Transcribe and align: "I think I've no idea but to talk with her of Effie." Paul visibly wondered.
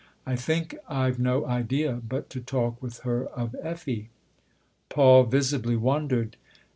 "I 0.25 0.35
think 0.35 0.75
I've 0.89 1.19
no 1.19 1.45
idea 1.45 1.91
but 2.03 2.27
to 2.31 2.41
talk 2.41 2.81
with 2.81 3.01
her 3.01 3.27
of 3.27 3.55
Effie." 3.61 4.09
Paul 4.89 5.25
visibly 5.25 5.75
wondered. 5.75 6.37